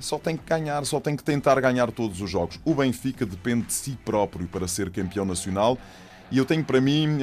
só 0.00 0.18
tem 0.18 0.34
que 0.34 0.44
ganhar, 0.46 0.82
só 0.86 0.98
tem 0.98 1.14
que 1.14 1.22
tentar 1.22 1.60
ganhar 1.60 1.92
todos 1.92 2.22
os 2.22 2.30
jogos. 2.30 2.58
O 2.64 2.74
Benfica 2.74 3.26
depende 3.26 3.66
de 3.66 3.74
si 3.74 3.98
próprio 4.02 4.48
para 4.48 4.66
ser 4.66 4.90
campeão 4.90 5.26
nacional. 5.26 5.76
E 6.32 6.38
eu 6.38 6.46
tenho 6.46 6.64
para 6.64 6.80
mim 6.80 7.18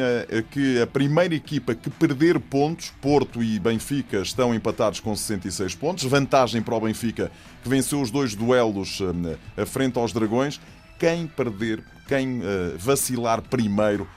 que 0.52 0.80
a 0.80 0.86
primeira 0.86 1.34
equipa 1.34 1.74
que 1.74 1.90
perder 1.90 2.40
pontos, 2.40 2.94
Porto 3.02 3.42
e 3.42 3.60
Benfica, 3.60 4.20
estão 4.20 4.54
empatados 4.54 5.00
com 5.00 5.16
66 5.16 5.74
pontos. 5.74 6.04
Vantagem 6.04 6.62
para 6.62 6.76
o 6.76 6.80
Benfica, 6.80 7.32
que 7.64 7.68
venceu 7.68 8.00
os 8.00 8.12
dois 8.12 8.36
duelos 8.36 9.00
à 9.58 9.66
frente 9.66 9.98
aos 9.98 10.14
Dragões. 10.14 10.62
Quem 11.00 11.26
perder, 11.26 11.84
quem 12.08 12.40
vacilar 12.78 13.42
primeiro, 13.42 14.08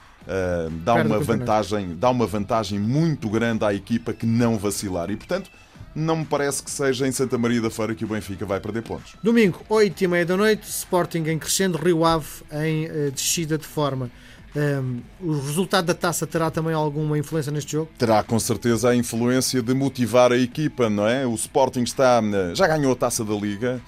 dá, 0.83 0.93
uma 0.93 1.19
vantagem, 1.19 1.95
dá 1.95 2.11
uma 2.11 2.27
vantagem 2.27 2.79
muito 2.79 3.27
grande 3.27 3.65
à 3.65 3.73
equipa 3.73 4.13
que 4.13 4.27
não 4.27 4.59
vacilar. 4.59 5.09
E, 5.09 5.17
portanto, 5.17 5.49
não 5.95 6.17
me 6.17 6.25
parece 6.25 6.61
que 6.61 6.69
seja 6.69 7.07
em 7.07 7.11
Santa 7.11 7.35
Maria 7.35 7.61
da 7.61 7.71
Feira 7.71 7.95
que 7.95 8.05
o 8.05 8.07
Benfica 8.07 8.45
vai 8.45 8.59
perder 8.59 8.83
pontos. 8.83 9.15
Domingo, 9.23 9.59
8 9.67 10.03
e 10.03 10.07
meia 10.07 10.25
da 10.25 10.37
noite, 10.37 10.69
Sporting 10.69 11.23
em 11.29 11.39
crescendo, 11.39 11.79
Rio 11.79 12.05
Ave 12.05 12.27
em 12.51 12.87
descida 13.11 13.57
de 13.57 13.65
forma. 13.65 14.11
Um, 14.55 15.01
o 15.19 15.39
resultado 15.39 15.85
da 15.85 15.95
taça 15.95 16.27
terá 16.27 16.51
também 16.51 16.75
alguma 16.75 17.17
influência 17.17 17.51
neste 17.51 17.71
jogo? 17.71 17.89
Terá 17.97 18.21
com 18.21 18.39
certeza 18.39 18.89
a 18.89 18.95
influência 18.95 19.63
de 19.63 19.73
motivar 19.73 20.31
a 20.31 20.37
equipa, 20.37 20.89
não 20.91 21.07
é? 21.07 21.25
O 21.25 21.33
Sporting 21.33 21.81
está 21.81 22.21
já 22.53 22.67
ganhou 22.67 22.91
a 22.91 22.95
taça 22.95 23.25
da 23.25 23.33
Liga, 23.33 23.81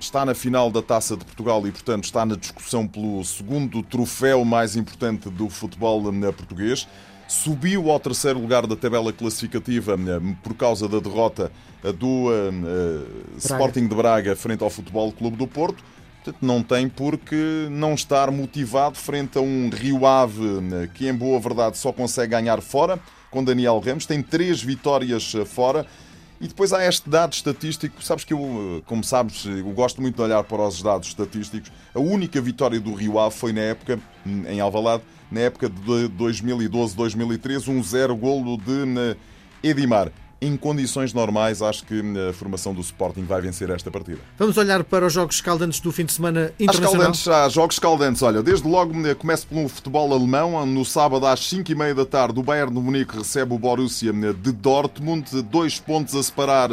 está 0.00 0.24
na 0.24 0.34
final 0.34 0.70
da 0.70 0.80
taça 0.80 1.18
de 1.18 1.24
Portugal 1.24 1.66
e, 1.66 1.70
portanto, 1.70 2.04
está 2.04 2.24
na 2.24 2.34
discussão 2.34 2.86
pelo 2.86 3.22
segundo 3.24 3.82
troféu 3.82 4.42
mais 4.42 4.74
importante 4.74 5.28
do 5.28 5.50
futebol 5.50 6.02
português. 6.34 6.88
Subiu 7.28 7.90
ao 7.90 8.00
terceiro 8.00 8.40
lugar 8.40 8.66
da 8.66 8.74
tabela 8.74 9.12
classificativa 9.12 9.98
por 10.42 10.54
causa 10.54 10.88
da 10.88 10.98
derrota 10.98 11.52
do 11.98 12.30
Sporting 13.36 13.86
de 13.86 13.94
Braga 13.94 14.34
frente 14.34 14.64
ao 14.64 14.70
Futebol 14.70 15.12
Clube 15.12 15.36
do 15.36 15.46
Porto 15.46 15.84
Portanto, 16.28 16.38
não 16.42 16.62
tem 16.62 16.88
por 16.88 17.16
que 17.16 17.68
não 17.70 17.94
estar 17.94 18.30
motivado 18.30 18.96
frente 18.96 19.38
a 19.38 19.40
um 19.40 19.70
Rio 19.70 20.06
Ave 20.06 20.42
né, 20.42 20.88
que, 20.92 21.08
em 21.08 21.14
boa 21.14 21.40
verdade, 21.40 21.78
só 21.78 21.92
consegue 21.92 22.32
ganhar 22.32 22.60
fora, 22.60 22.98
com 23.30 23.42
Daniel 23.42 23.78
Ramos. 23.78 24.06
Tem 24.06 24.22
três 24.22 24.62
vitórias 24.62 25.34
eh, 25.34 25.44
fora. 25.44 25.86
E 26.40 26.46
depois 26.46 26.72
há 26.72 26.86
este 26.86 27.08
dado 27.08 27.32
estatístico. 27.32 28.02
Sabes 28.02 28.24
que 28.24 28.32
eu, 28.32 28.78
eh, 28.78 28.82
como 28.86 29.02
sabes, 29.02 29.44
eu 29.46 29.70
gosto 29.70 30.02
muito 30.02 30.16
de 30.16 30.22
olhar 30.22 30.44
para 30.44 30.62
os 30.62 30.82
dados 30.82 31.08
estatísticos. 31.08 31.72
A 31.94 32.00
única 32.00 32.40
vitória 32.40 32.78
do 32.78 32.94
Rio 32.94 33.18
Ave 33.18 33.34
foi 33.34 33.52
na 33.52 33.62
época, 33.62 33.98
hum, 34.26 34.44
em 34.46 34.60
Alvalade, 34.60 35.02
na 35.30 35.40
época 35.40 35.68
de 35.68 36.08
2012-2013, 36.10 37.68
um 37.68 37.82
zero 37.82 38.16
golo 38.16 38.56
de 38.58 38.86
né, 38.86 39.16
Edimar 39.62 40.12
em 40.40 40.56
condições 40.56 41.12
normais, 41.12 41.60
acho 41.62 41.84
que 41.84 42.00
a 42.28 42.32
formação 42.32 42.72
do 42.72 42.80
Sporting 42.80 43.24
vai 43.24 43.40
vencer 43.40 43.70
esta 43.70 43.90
partida. 43.90 44.18
Vamos 44.38 44.56
olhar 44.56 44.84
para 44.84 45.06
os 45.06 45.12
jogos 45.12 45.36
escaldantes 45.36 45.80
do 45.80 45.90
fim 45.90 46.04
de 46.04 46.12
semana 46.12 46.52
internacional. 46.60 47.12
Há, 47.28 47.44
há 47.44 47.48
jogos 47.48 47.74
escaldantes. 47.76 48.22
Olha, 48.22 48.42
desde 48.42 48.66
logo 48.68 48.94
começo 49.16 49.46
pelo 49.46 49.68
futebol 49.68 50.12
alemão. 50.12 50.64
No 50.64 50.84
sábado 50.84 51.26
às 51.26 51.40
5h30 51.40 51.94
da 51.94 52.06
tarde, 52.06 52.38
o 52.38 52.42
Bayern 52.42 52.72
de 52.72 52.80
Munique 52.80 53.16
recebe 53.16 53.54
o 53.54 53.58
Borussia 53.58 54.12
de 54.12 54.52
Dortmund. 54.52 55.42
Dois 55.42 55.80
pontos 55.80 56.14
a 56.14 56.22
separar 56.22 56.70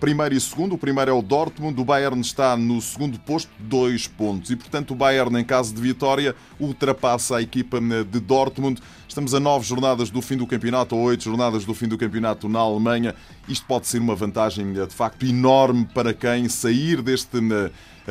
primeiro 0.00 0.34
e 0.34 0.40
segundo. 0.40 0.74
O 0.74 0.78
primeiro 0.78 1.10
é 1.10 1.14
o 1.14 1.22
Dortmund, 1.22 1.80
o 1.80 1.84
Bayern 1.84 2.20
está 2.20 2.56
no 2.56 2.80
segundo 2.80 3.18
posto, 3.18 3.50
dois 3.58 4.06
pontos. 4.06 4.50
E, 4.50 4.56
portanto, 4.56 4.92
o 4.92 4.94
Bayern, 4.94 5.38
em 5.38 5.44
caso 5.44 5.74
de 5.74 5.80
vitória, 5.80 6.34
ultrapassa 6.58 7.36
a 7.36 7.42
equipa 7.42 7.78
eh, 7.78 8.04
de 8.04 8.20
Dortmund. 8.20 8.80
Estamos 9.08 9.34
a 9.34 9.40
nove 9.40 9.66
jornadas 9.66 10.10
do 10.10 10.22
fim 10.22 10.36
do 10.36 10.46
campeonato, 10.46 10.96
ou 10.96 11.02
oito 11.02 11.24
jornadas 11.24 11.64
do 11.64 11.74
fim 11.74 11.88
do 11.88 11.98
campeonato 11.98 12.48
na 12.48 12.58
Alemanha. 12.58 13.14
Isto 13.48 13.66
pode 13.66 13.86
ser 13.86 13.98
uma 13.98 14.14
vantagem, 14.14 14.72
eh, 14.78 14.86
de 14.86 14.94
facto, 14.94 15.24
enorme 15.24 15.86
para 15.92 16.12
quem 16.14 16.48
sair 16.48 17.02
deste 17.02 17.40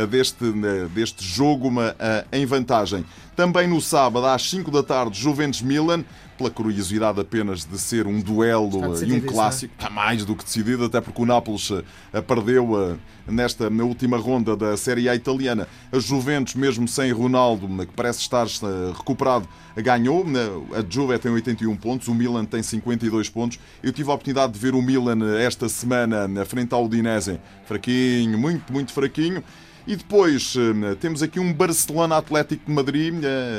deste, 0.09 0.45
deste 0.93 1.25
jogo 1.25 1.67
uma, 1.67 1.95
em 2.31 2.45
vantagem. 2.45 3.05
Também 3.35 3.67
no 3.67 3.81
sábado, 3.81 4.25
às 4.25 4.49
5 4.49 4.71
da 4.71 4.83
tarde, 4.83 5.19
Juventus-Milan 5.19 6.03
pela 6.41 6.49
curiosidade 6.49 7.19
apenas 7.19 7.63
de 7.65 7.77
ser 7.77 8.07
um 8.07 8.19
duelo 8.19 8.81
e 9.05 9.13
um 9.13 9.17
é? 9.17 9.19
clássico, 9.21 9.73
está 9.77 9.91
mais 9.91 10.25
do 10.25 10.35
que 10.35 10.43
decidido, 10.43 10.85
até 10.85 10.99
porque 10.99 11.21
o 11.21 11.25
Nápoles 11.25 11.71
eh, 12.11 12.21
perdeu 12.21 12.91
eh, 12.91 12.95
nesta 13.31 13.69
na 13.69 13.83
última 13.83 14.17
ronda 14.17 14.55
da 14.55 14.75
Série 14.75 15.07
A 15.07 15.13
italiana. 15.13 15.67
A 15.91 15.99
Juventus, 15.99 16.55
mesmo 16.55 16.87
sem 16.87 17.11
Ronaldo, 17.11 17.67
que 17.85 17.93
parece 17.95 18.21
estar 18.21 18.47
eh, 18.47 18.91
recuperado, 18.97 19.47
ganhou. 19.77 20.25
A 20.73 20.83
Juve 20.89 21.19
tem 21.19 21.31
81 21.31 21.75
pontos, 21.75 22.07
o 22.07 22.15
Milan 22.15 22.45
tem 22.45 22.63
52 22.63 23.29
pontos. 23.29 23.59
Eu 23.83 23.93
tive 23.93 24.09
a 24.09 24.13
oportunidade 24.13 24.53
de 24.53 24.59
ver 24.59 24.73
o 24.73 24.81
Milan 24.81 25.19
esta 25.37 25.69
semana 25.69 26.27
na 26.27 26.43
frente 26.43 26.73
ao 26.73 26.83
Udinese, 26.85 27.39
fraquinho, 27.65 28.37
muito, 28.37 28.73
muito 28.73 28.91
fraquinho. 28.91 29.43
E 29.87 29.95
depois 29.95 30.53
temos 30.99 31.23
aqui 31.23 31.39
um 31.39 31.51
Barcelona 31.51 32.17
Atlético 32.17 32.65
de 32.65 32.71
Madrid 32.71 33.13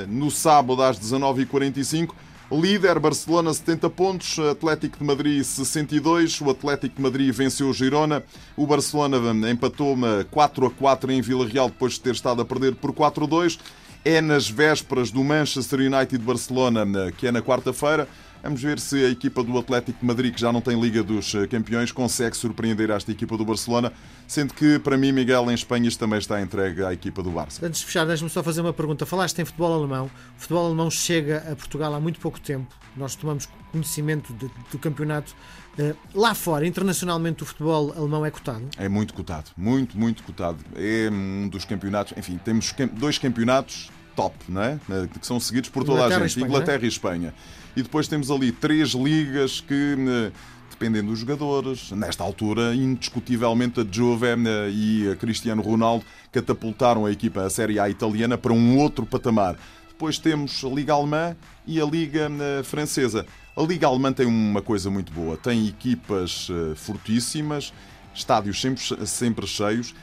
no 0.08 0.30
sábado 0.30 0.82
às 0.82 0.98
19h45. 0.98 2.12
Líder, 2.50 2.98
Barcelona 2.98 3.52
70 3.52 3.90
pontos, 3.90 4.38
Atlético 4.38 4.98
de 4.98 5.04
Madrid 5.04 5.42
62. 5.42 6.40
O 6.40 6.50
Atlético 6.50 6.96
de 6.96 7.02
Madrid 7.02 7.34
venceu 7.34 7.68
o 7.68 7.72
Girona. 7.72 8.22
O 8.56 8.66
Barcelona 8.66 9.50
empatou 9.50 9.96
4 10.30 10.66
a 10.66 10.70
4 10.70 11.12
em 11.12 11.20
Vila 11.20 11.46
Real 11.46 11.68
depois 11.68 11.94
de 11.94 12.00
ter 12.00 12.14
estado 12.14 12.42
a 12.42 12.44
perder 12.44 12.74
por 12.76 12.92
4 12.92 13.24
a 13.24 13.26
2. 13.26 13.58
É 14.04 14.20
nas 14.20 14.48
vésperas 14.48 15.10
do 15.10 15.24
Manchester 15.24 15.80
United 15.80 16.18
Barcelona, 16.18 16.86
que 17.16 17.26
é 17.26 17.32
na 17.32 17.40
quarta-feira. 17.40 18.06
Vamos 18.42 18.60
ver 18.60 18.80
se 18.80 19.04
a 19.04 19.08
equipa 19.08 19.44
do 19.44 19.56
Atlético 19.56 20.00
de 20.00 20.04
Madrid, 20.04 20.34
que 20.34 20.40
já 20.40 20.52
não 20.52 20.60
tem 20.60 20.78
Liga 20.80 21.00
dos 21.00 21.32
eh, 21.32 21.46
Campeões, 21.46 21.92
consegue 21.92 22.36
surpreender 22.36 22.90
esta 22.90 23.12
equipa 23.12 23.36
do 23.36 23.44
Barcelona, 23.44 23.92
sendo 24.26 24.52
que, 24.52 24.80
para 24.80 24.96
mim, 24.96 25.12
Miguel, 25.12 25.48
em 25.48 25.54
Espanha 25.54 25.86
isto 25.86 26.00
também 26.00 26.18
está 26.18 26.42
entregue 26.42 26.82
à 26.82 26.92
equipa 26.92 27.22
do 27.22 27.30
Barça. 27.30 27.64
Antes 27.64 27.80
de 27.80 27.86
fechar, 27.86 28.04
deixe-me 28.04 28.28
só 28.28 28.42
fazer 28.42 28.60
uma 28.60 28.72
pergunta. 28.72 29.06
Falaste 29.06 29.40
em 29.40 29.44
futebol 29.44 29.72
alemão. 29.72 30.10
O 30.36 30.40
futebol 30.40 30.66
alemão 30.66 30.90
chega 30.90 31.38
a 31.52 31.54
Portugal 31.54 31.94
há 31.94 32.00
muito 32.00 32.18
pouco 32.18 32.40
tempo. 32.40 32.66
Nós 32.96 33.14
tomamos 33.14 33.48
conhecimento 33.70 34.32
de, 34.32 34.50
do 34.72 34.78
campeonato. 34.78 35.36
Uh, 35.78 35.96
lá 36.12 36.34
fora, 36.34 36.66
internacionalmente, 36.66 37.44
o 37.44 37.46
futebol 37.46 37.92
alemão 37.96 38.26
é 38.26 38.30
cotado? 38.32 38.68
É 38.76 38.88
muito 38.88 39.14
cotado. 39.14 39.52
Muito, 39.56 39.96
muito 39.96 40.24
cotado. 40.24 40.58
É 40.74 41.08
um 41.12 41.48
dos 41.48 41.64
campeonatos. 41.64 42.12
Enfim, 42.18 42.40
temos 42.44 42.74
dois 42.94 43.18
campeonatos 43.18 43.88
top, 44.14 44.34
não 44.48 44.62
é? 44.62 44.78
que 45.20 45.26
são 45.26 45.38
seguidos 45.40 45.70
por 45.70 45.84
toda 45.84 45.98
Inglaterra 45.98 46.24
a 46.24 46.28
gente, 46.28 46.40
e 46.40 46.44
Inglaterra 46.44 46.82
é? 46.82 46.84
e 46.84 46.88
Espanha. 46.88 47.34
E 47.74 47.82
depois 47.82 48.06
temos 48.06 48.30
ali 48.30 48.52
três 48.52 48.90
ligas 48.90 49.60
que 49.60 49.96
eh, 49.98 50.32
dependendo 50.70 51.10
dos 51.10 51.20
jogadores. 51.20 51.90
Nesta 51.92 52.22
altura, 52.22 52.74
indiscutivelmente, 52.74 53.80
a 53.80 53.86
Juve 53.90 54.26
eh, 54.26 54.70
e 54.70 55.10
a 55.10 55.16
Cristiano 55.16 55.62
Ronaldo 55.62 56.04
catapultaram 56.30 57.06
a 57.06 57.12
equipa, 57.12 57.42
a 57.42 57.50
Série 57.50 57.78
A 57.78 57.88
italiana, 57.88 58.36
para 58.36 58.52
um 58.52 58.78
outro 58.78 59.06
patamar. 59.06 59.56
Depois 59.88 60.18
temos 60.18 60.62
a 60.64 60.68
Liga 60.68 60.92
Alemã 60.92 61.36
e 61.66 61.80
a 61.80 61.84
Liga 61.84 62.30
eh, 62.40 62.62
Francesa. 62.62 63.24
A 63.56 63.62
Liga 63.62 63.86
Alemã 63.86 64.12
tem 64.12 64.26
uma 64.26 64.60
coisa 64.60 64.90
muito 64.90 65.12
boa: 65.12 65.36
tem 65.36 65.66
equipas 65.66 66.48
fortíssimas, 66.76 67.72
estádios 68.14 68.60
sempre, 68.60 69.06
sempre 69.06 69.46
cheios, 69.46 69.94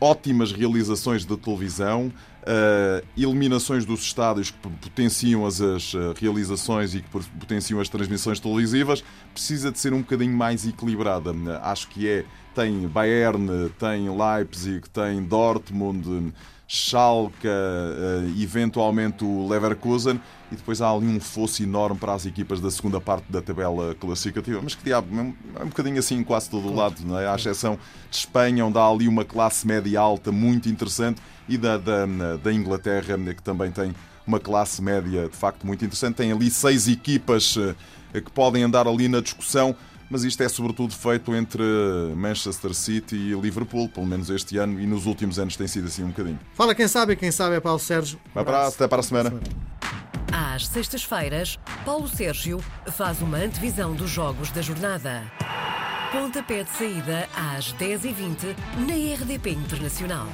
ótimas 0.00 0.52
realizações 0.52 1.24
de 1.24 1.36
televisão, 1.36 2.12
uh, 2.42 3.06
eliminações 3.16 3.84
dos 3.84 4.00
estádios 4.00 4.50
que 4.50 4.58
potenciam 4.58 5.44
as, 5.44 5.60
as, 5.60 5.94
eh, 5.94 6.14
realizações 6.20 6.94
e 6.94 7.02
que 7.02 7.08
potenciam 7.08 7.80
as 7.80 7.88
transmissões 7.88 8.38
televisivas, 8.38 9.02
precisa 9.32 9.72
de 9.72 9.78
ser 9.78 9.92
um 9.92 10.00
bocadinho 10.00 10.36
mais 10.36 10.66
equilibrada. 10.66 11.32
Acho 11.62 11.88
que 11.88 12.08
é. 12.08 12.24
Tem 12.54 12.88
Bayern, 12.88 13.70
tem 13.78 14.08
Leipzig, 14.08 14.88
tem 14.88 15.22
Dortmund, 15.22 16.32
Schalke, 16.68 17.46
uh, 17.46 18.40
eventualmente 18.40 19.24
o 19.24 19.46
Leverkusen, 19.48 20.20
e 20.50 20.56
depois 20.56 20.80
há 20.80 20.90
ali 20.90 21.06
um 21.06 21.20
fosso 21.20 21.62
enorme 21.62 21.98
para 21.98 22.14
as 22.14 22.26
equipas 22.26 22.60
da 22.60 22.70
segunda 22.70 23.00
parte 23.00 23.30
da 23.30 23.40
tabela 23.40 23.94
classificativa. 23.94 24.60
Mas 24.62 24.74
que 24.74 24.84
diabo, 24.84 25.08
é 25.58 25.62
um 25.62 25.68
bocadinho 25.68 25.98
assim 25.98 26.22
quase 26.24 26.50
todo 26.50 26.68
o 26.68 26.74
lado, 26.74 26.96
não 27.04 27.18
é? 27.18 27.28
À 27.28 27.34
exceção 27.34 27.78
de 28.10 28.16
Espanha, 28.16 28.64
onde 28.64 28.78
há 28.78 28.86
ali 28.86 29.06
uma 29.06 29.24
classe 29.24 29.66
média 29.66 30.00
alta 30.00 30.32
muito 30.32 30.68
interessante 30.68 31.20
e 31.48 31.56
da, 31.56 31.78
da, 31.78 32.06
da 32.42 32.52
Inglaterra, 32.52 33.16
que 33.16 33.42
também 33.42 33.70
tem 33.70 33.94
uma 34.26 34.40
classe 34.40 34.82
média 34.82 35.28
de 35.28 35.36
facto 35.36 35.64
muito 35.66 35.84
interessante. 35.84 36.16
Tem 36.16 36.32
ali 36.32 36.50
seis 36.50 36.88
equipas 36.88 37.56
eh, 38.12 38.20
que 38.20 38.30
podem 38.30 38.64
andar 38.64 38.88
ali 38.88 39.08
na 39.08 39.20
discussão, 39.20 39.74
mas 40.10 40.24
isto 40.24 40.42
é 40.42 40.48
sobretudo 40.48 40.94
feito 40.94 41.34
entre 41.34 41.62
Manchester 42.14 42.74
City 42.74 43.16
e 43.16 43.34
Liverpool, 43.34 43.88
pelo 43.88 44.06
menos 44.06 44.30
este 44.30 44.58
ano, 44.58 44.80
e 44.80 44.86
nos 44.86 45.06
últimos 45.06 45.38
anos 45.38 45.56
tem 45.56 45.66
sido 45.66 45.86
assim 45.86 46.04
um 46.04 46.08
bocadinho. 46.08 46.38
Fala 46.54 46.74
quem 46.74 46.88
sabe, 46.88 47.16
quem 47.16 47.30
sabe 47.30 47.56
é 47.56 47.60
Paulo 47.60 47.78
Sérgio. 47.78 48.18
Um 48.34 48.40
abraço, 48.40 48.76
até 48.76 48.88
para 48.88 49.00
a 49.00 49.02
semana. 49.02 49.32
Às 50.32 50.66
sextas-feiras, 50.66 51.58
Paulo 51.84 52.08
Sérgio 52.08 52.60
faz 52.92 53.22
uma 53.22 53.38
antevisão 53.38 53.94
dos 53.94 54.10
jogos 54.10 54.50
da 54.50 54.60
jornada. 54.60 55.22
Pontapé 56.12 56.62
de 56.62 56.70
saída 56.70 57.28
às 57.34 57.72
10h20 57.74 58.54
na 58.86 59.14
RDP 59.14 59.50
Internacional. 59.50 60.26